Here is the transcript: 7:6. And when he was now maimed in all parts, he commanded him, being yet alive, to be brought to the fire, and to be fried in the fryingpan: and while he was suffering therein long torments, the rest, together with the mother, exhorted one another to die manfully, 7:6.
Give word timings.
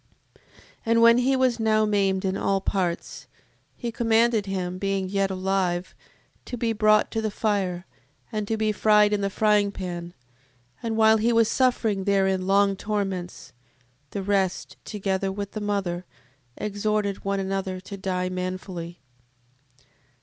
7:6. 0.37 0.41
And 0.87 1.01
when 1.03 1.17
he 1.19 1.35
was 1.35 1.59
now 1.59 1.85
maimed 1.85 2.25
in 2.25 2.35
all 2.35 2.59
parts, 2.59 3.27
he 3.75 3.91
commanded 3.91 4.47
him, 4.47 4.79
being 4.79 5.07
yet 5.07 5.29
alive, 5.29 5.93
to 6.45 6.57
be 6.57 6.73
brought 6.73 7.11
to 7.11 7.21
the 7.21 7.29
fire, 7.29 7.85
and 8.31 8.47
to 8.47 8.57
be 8.57 8.71
fried 8.71 9.13
in 9.13 9.21
the 9.21 9.29
fryingpan: 9.29 10.13
and 10.81 10.97
while 10.97 11.17
he 11.17 11.31
was 11.31 11.47
suffering 11.51 12.05
therein 12.05 12.47
long 12.47 12.75
torments, 12.75 13.53
the 14.09 14.23
rest, 14.23 14.75
together 14.85 15.31
with 15.31 15.51
the 15.51 15.61
mother, 15.61 16.05
exhorted 16.57 17.23
one 17.23 17.39
another 17.39 17.79
to 17.81 17.95
die 17.95 18.27
manfully, 18.27 18.97
7:6. 19.77 19.85